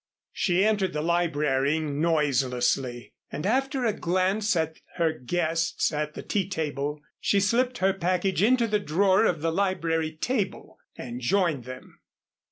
She 0.31 0.65
entered 0.65 0.93
the 0.93 1.03
library 1.03 1.77
noiselessly 1.79 3.13
and 3.31 3.45
after 3.45 3.85
a 3.85 3.93
glance 3.93 4.55
at 4.55 4.79
her 4.95 5.13
guests 5.13 5.93
at 5.93 6.15
the 6.15 6.23
tea 6.23 6.49
table, 6.49 7.01
she 7.19 7.39
slipped 7.39 7.77
her 7.77 7.93
package 7.93 8.41
into 8.41 8.65
the 8.65 8.79
drawer 8.79 9.25
of 9.25 9.41
the 9.41 9.51
library 9.51 10.13
table 10.13 10.79
and 10.97 11.21
joined 11.21 11.65
them. 11.65 11.99